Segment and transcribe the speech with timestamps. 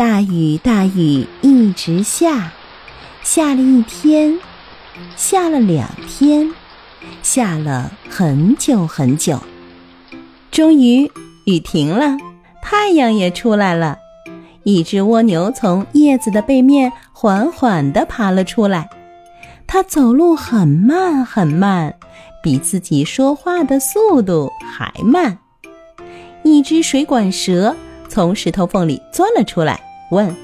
[0.00, 2.54] 大雨大雨一直下，
[3.22, 4.40] 下了一天，
[5.14, 6.50] 下了两天，
[7.22, 9.38] 下了很久很久。
[10.50, 11.12] 终于
[11.44, 12.16] 雨停了，
[12.62, 13.98] 太阳也出来了。
[14.62, 18.88] 一只蜗牛从叶子的背面缓缓地爬了出来，
[19.66, 21.94] 它走路很慢很慢，
[22.42, 25.36] 比自己说话的速度还慢。
[26.42, 27.76] 一只水管蛇
[28.08, 29.78] 从石头缝里钻了出来。
[30.10, 30.34] 问：“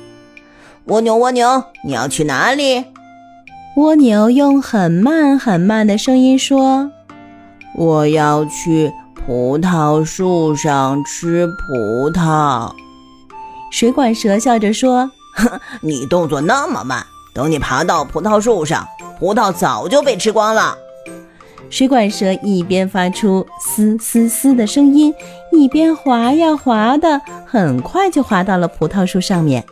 [0.87, 2.85] 蜗牛，蜗牛，你要去哪里？”
[3.77, 6.91] 蜗牛用很慢很慢的声音说
[7.77, 12.73] ：“我要去葡萄树上吃葡萄。”
[13.71, 18.87] 水管蛇笑着说：“哼 你动作那么慢，等你爬到葡萄树上，
[19.19, 20.75] 葡萄早就被吃光了。”
[21.69, 25.15] 水管蛇一边发出嘶嘶嘶的声音，
[25.53, 29.65] 一边滑呀滑的，很快就滑到了葡萄树上面。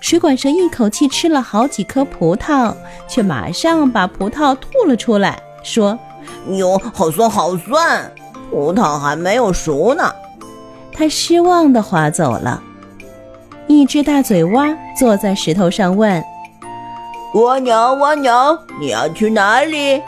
[0.00, 2.74] 水管蛇一口气吃了好几颗葡萄，
[3.08, 5.98] 却马上把葡萄吐了出来，说
[6.52, 8.12] ：“哟，好酸，好酸！
[8.50, 10.14] 葡萄还没有熟呢。”
[10.92, 12.62] 它失望地滑走了。
[13.66, 16.22] 一只大嘴蛙坐在石头上问
[17.34, 20.02] ：“蜗牛，蜗牛，你要去哪里？”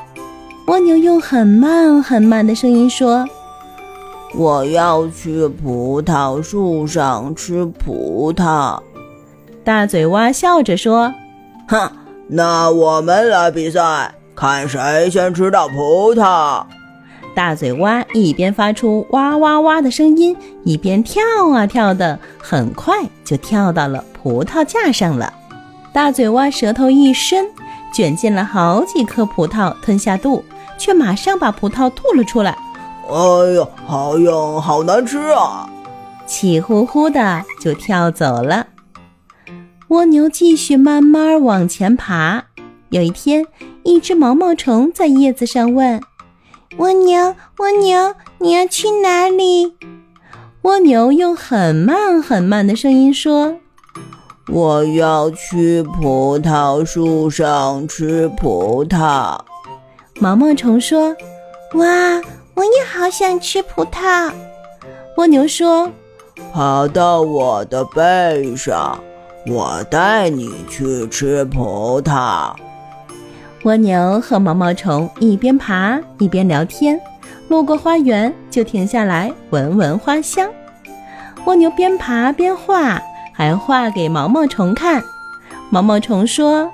[0.66, 3.24] 蜗牛用很慢很慢的声音说
[4.34, 8.80] ：“我要去葡萄树上吃葡萄。”
[9.62, 11.14] 大嘴蛙笑着说
[11.68, 11.88] ：“哼，
[12.26, 16.64] 那我们来比赛，看谁先吃到葡萄。”
[17.32, 21.22] 大嘴蛙一边发出哇哇哇的声音，一边跳
[21.54, 22.92] 啊跳的，很快
[23.24, 25.32] 就跳到了葡萄架上了。
[25.92, 27.46] 大嘴蛙舌头一伸，
[27.94, 30.42] 卷进了好几颗葡萄，吞下肚。
[30.78, 32.56] 却马上把葡萄吐了出来。
[33.08, 35.70] 哎呀，好硬，好难吃啊！
[36.26, 38.66] 气呼呼的就跳走了。
[39.88, 42.46] 蜗牛继续慢慢往前爬。
[42.90, 43.46] 有一天，
[43.84, 46.00] 一只毛毛虫在叶子上问
[46.78, 49.76] ：“蜗牛，蜗牛，你要去哪里？”
[50.62, 53.56] 蜗牛用很慢很慢的声音说
[54.50, 59.38] ：“我要去葡萄树上吃葡萄。”
[60.18, 61.14] 毛毛虫说
[61.74, 61.84] ：“哇，
[62.54, 64.32] 我也好想吃葡萄。”
[65.18, 65.90] 蜗牛说
[66.54, 68.98] ：“爬到我的背上，
[69.46, 72.54] 我带你去吃葡萄。”
[73.64, 76.98] 蜗牛和毛毛虫一边爬一边聊天，
[77.48, 80.48] 路过花园就停下来闻闻花香。
[81.44, 83.02] 蜗牛边爬边画，
[83.34, 85.02] 还画给毛毛虫看。
[85.68, 86.70] 毛毛虫说：“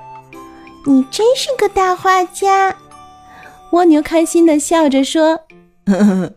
[0.87, 2.73] 你真是个大画家。”
[3.73, 5.39] 蜗牛开心的笑着说：“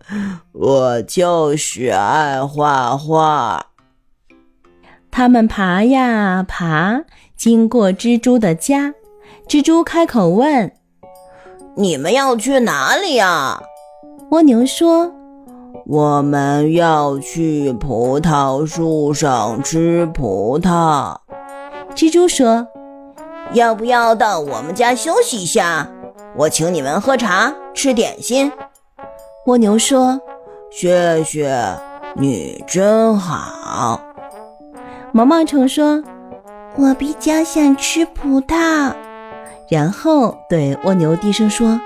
[0.52, 3.66] 我就是爱画画。”
[5.12, 7.04] 他们爬呀爬，
[7.36, 8.94] 经过蜘蛛的家，
[9.47, 10.72] 蜘蛛开口问
[11.76, 13.62] ：“你们要去哪里呀？”
[14.32, 15.12] 蜗牛说
[15.86, 21.14] ：“我们要去葡萄树上吃葡萄。”
[21.94, 22.66] 蜘蛛说
[23.53, 25.86] ：“要不要到我们家休息一下？”
[26.38, 28.52] 我请你们喝茶、吃点心。
[29.47, 30.20] 蜗牛说
[30.70, 31.56] ：“谢谢
[32.14, 33.98] 你，真好。”
[35.12, 36.04] 毛毛虫说
[36.76, 38.92] ：“我比较想吃葡萄。”
[39.70, 41.80] 然后对蜗牛低声说：“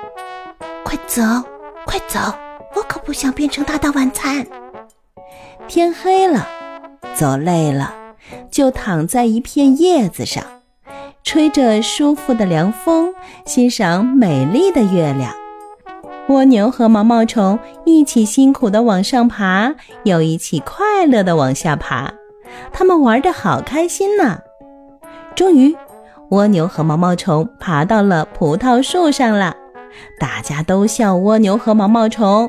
[0.82, 1.22] 快走，
[1.86, 2.18] 快走，
[2.74, 4.44] 我可不想变成它的晚餐。”
[5.68, 6.48] 天黑了，
[7.14, 7.94] 走累了，
[8.50, 10.42] 就躺在一片叶子上。
[11.22, 13.14] 吹着舒服的凉风，
[13.44, 15.32] 欣赏美丽的月亮。
[16.28, 19.74] 蜗牛和毛毛虫一起辛苦地往上爬，
[20.04, 22.12] 又一起快乐地往下爬，
[22.72, 24.38] 他们玩得好开心呢。
[25.34, 25.76] 终于，
[26.30, 29.56] 蜗牛和毛毛虫爬到了葡萄树上了。
[30.18, 32.48] 大家都笑蜗牛和毛毛虫：“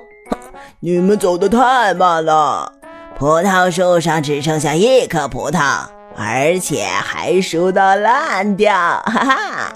[0.81, 2.71] 你们走得太慢了，
[3.17, 5.85] 葡萄树上只剩下一颗葡萄。”
[6.15, 9.73] 而且还熟到烂掉，哈哈！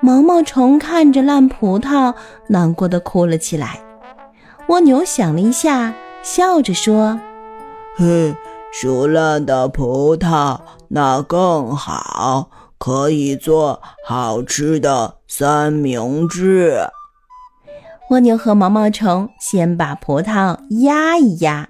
[0.00, 2.14] 毛毛虫看着烂葡萄，
[2.48, 3.80] 难过的哭了起来。
[4.68, 7.20] 蜗牛想了一下，笑着说
[7.98, 8.34] ：“哼，
[8.72, 10.58] 熟烂的葡萄
[10.88, 12.48] 那更好，
[12.78, 16.88] 可以做好吃的三明治。
[18.10, 21.68] 蜗牛和毛毛虫先把葡萄压一压，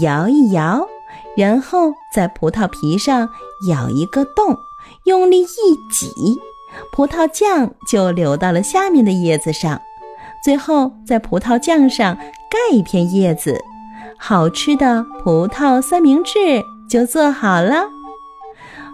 [0.00, 0.86] 摇一摇，
[1.36, 3.28] 然后在葡萄皮上
[3.68, 4.56] 咬一个洞，
[5.04, 5.46] 用力一
[5.90, 6.40] 挤，
[6.92, 9.80] 葡萄酱就流到了下面的叶子上。
[10.44, 13.58] 最后，在葡萄酱上盖一片叶子，
[14.18, 17.86] 好吃的葡萄三明治就做好了。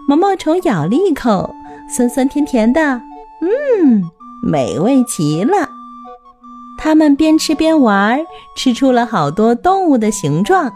[0.07, 1.53] 毛毛虫咬了一口，
[1.93, 2.81] 酸酸甜甜的，
[3.41, 4.09] 嗯，
[4.41, 5.69] 美味极了。
[6.77, 10.71] 他们边吃边玩，吃出了好多动物的形状。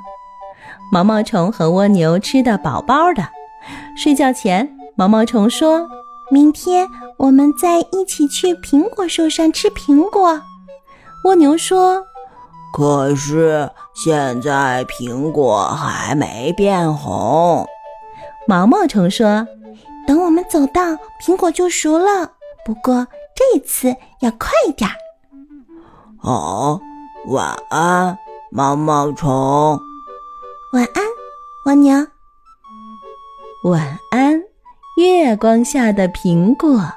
[0.92, 3.28] 毛毛虫和蜗牛吃得饱饱的。
[3.98, 5.88] 睡觉前，毛毛虫说
[6.30, 6.88] ：“明天
[7.18, 10.42] 我们再一起去苹果树上吃苹果。”
[11.26, 12.06] 蜗牛说
[12.72, 17.66] ：“可是现在苹果还没变红。”
[18.48, 19.48] 毛毛虫说
[20.08, 22.32] ：“等我们走到苹果就熟了。
[22.64, 24.90] 不过这次要快一点。”
[26.22, 26.80] 哦，
[27.28, 28.18] 晚安，
[28.52, 29.80] 毛毛虫。
[30.76, 31.04] 晚安，
[31.64, 31.96] 蜗牛。
[33.64, 34.44] 晚安，
[34.98, 36.92] 月光下的苹果。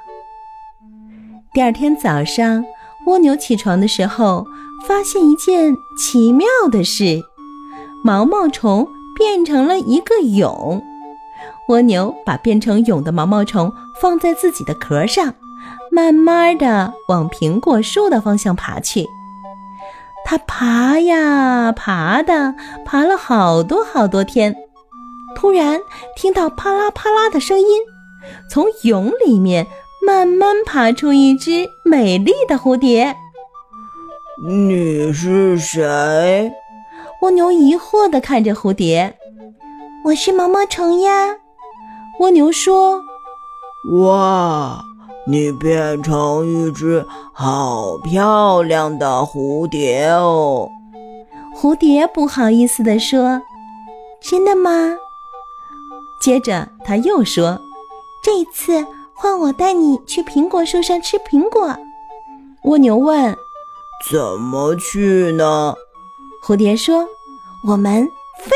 [1.53, 2.65] 第二天早上，
[3.05, 4.45] 蜗牛起床的时候，
[4.85, 7.23] 发现一件奇妙的事：
[8.03, 8.85] 毛毛虫
[9.15, 10.81] 变成了一个蛹。
[11.69, 15.33] 蜗牛把变成蛹的毛毛虫放在自己的壳上，
[15.89, 19.07] 慢慢的往苹果树的方向爬去。
[20.29, 22.53] 它爬呀爬的，
[22.85, 24.55] 爬了好多好多天，
[25.35, 25.79] 突然
[26.15, 27.65] 听到啪啦啪啦的声音，
[28.47, 29.65] 从蛹里面
[30.05, 33.15] 慢慢爬出一只美丽的蝴蝶。
[34.47, 36.51] 你是谁？
[37.23, 39.17] 蜗牛疑惑地看着蝴蝶。
[40.05, 41.37] 我是毛毛虫呀。
[42.19, 43.01] 蜗牛说
[44.05, 44.85] ：“哇。”
[45.27, 50.69] 你变成一只好漂亮的蝴蝶哦！
[51.55, 53.41] 蝴蝶不好意思地说
[54.21, 54.95] ：“真的吗？”
[56.21, 57.59] 接着他又说
[58.23, 61.75] ：“这次换我带你去苹果树上吃苹果。”
[62.63, 63.35] 蜗牛问
[64.11, 65.75] ：“怎么去呢？”
[66.43, 67.05] 蝴蝶说
[67.67, 68.05] ：“我们
[68.39, 68.51] 飞。”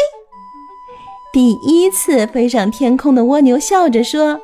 [1.34, 4.40] 第一次飞上天空的蜗牛笑着说。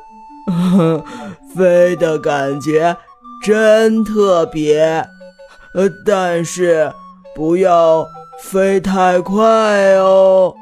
[1.54, 2.96] 飞的感觉
[3.42, 4.80] 真特别，
[5.74, 6.92] 呃，但是
[7.34, 8.06] 不要
[8.40, 9.38] 飞太快
[9.94, 10.54] 哦。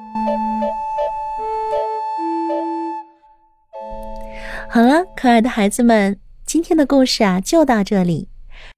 [4.70, 8.29] 好了，可爱的孩子们，今天的故事啊就到这里。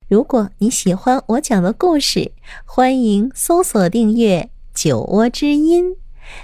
[0.08, 2.32] 如果你喜欢我讲的故事，
[2.64, 5.96] 欢迎搜索订阅“酒窝之音”，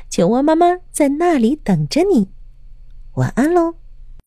[0.08, 2.28] 酒窝妈妈在那里等着你。
[3.14, 3.74] 晚安喽。